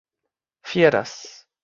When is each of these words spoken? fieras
fieras 0.63 1.13